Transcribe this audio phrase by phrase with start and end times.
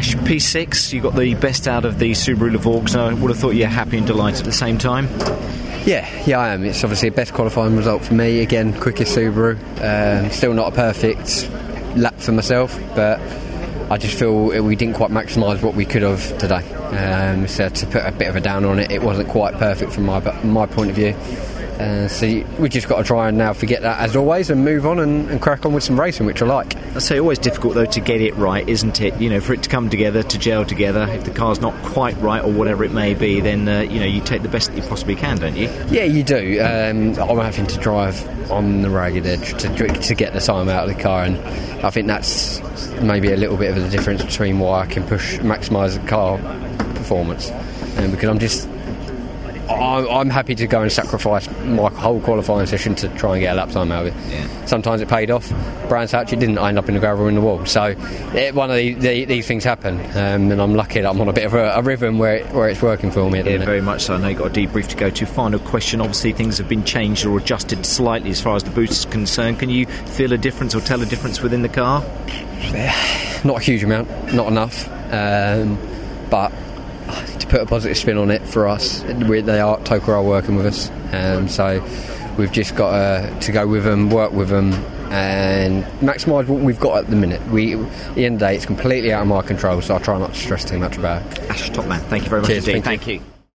[0.00, 3.38] Ash, P6, you got the best out of the Subaru Levorgs, and I would have
[3.38, 5.08] thought you're happy and delighted at the same time.
[5.84, 6.64] Yeah, yeah, I am.
[6.64, 8.40] It's obviously a best qualifying result for me.
[8.40, 9.58] Again, quickest Subaru.
[9.82, 11.50] Um, still not a perfect
[11.96, 13.20] lap for myself, but
[13.90, 16.66] I just feel we didn't quite maximise what we could have today.
[16.96, 19.92] Um, so to put a bit of a down on it, it wasn't quite perfect
[19.92, 21.14] from my my point of view.
[21.80, 22.26] Uh, so
[22.58, 25.30] we just got to try and now forget that as always and move on and,
[25.30, 26.76] and, crack on with some racing, which I like.
[26.94, 29.18] I say always difficult though to get it right, isn't it?
[29.18, 31.08] You know, for it to come together, to gel together.
[31.08, 34.04] If the car's not quite right or whatever it may be, then uh, you know
[34.04, 35.70] you take the best that you possibly can, don't you?
[35.88, 36.60] Yeah, you do.
[36.60, 40.86] Um, I'm having to drive on the ragged edge to, to get the time out
[40.86, 41.38] of the car, and
[41.82, 42.60] I think that's
[43.00, 46.36] maybe a little bit of the difference between why I can push maximise the car
[46.94, 47.50] performance,
[47.96, 48.68] um, because I'm just
[49.70, 53.56] I'm happy to go and sacrifice my whole qualifying session to try and get a
[53.56, 54.30] lap time out of it.
[54.30, 54.66] Yeah.
[54.66, 55.48] Sometimes it paid off.
[55.88, 56.58] Brands Hatch, it didn't.
[56.58, 57.64] I end up in the gravel in the wall.
[57.66, 57.94] So
[58.34, 61.28] it, one of the, the, these things happen, um, and I'm lucky that I'm on
[61.28, 63.38] a bit of a, a rhythm where it, where it's working for me.
[63.42, 64.14] Yeah, very much so.
[64.14, 65.26] I know you've got a debrief to go to.
[65.26, 66.00] Final question.
[66.00, 69.58] Obviously, things have been changed or adjusted slightly as far as the boost is concerned.
[69.60, 72.02] Can you feel a difference or tell a difference within the car?
[73.44, 74.86] Not a huge amount, not enough.
[75.10, 75.78] Um,
[76.28, 76.52] but
[77.50, 80.66] put a positive spin on it for us, we, they are TOCA are working with
[80.66, 81.84] us, um, so
[82.38, 84.72] we've just got uh, to go with them, work with them,
[85.10, 87.44] and maximise what we've got at the minute.
[87.48, 89.98] We, at the end of the day, it's completely out of my control, so I
[89.98, 91.50] try not to stress too much about it.
[91.50, 92.00] Ash, top man.
[92.02, 92.84] Thank you very much Cheers, indeed.
[92.84, 93.18] Thank you.
[93.18, 93.39] Thank you.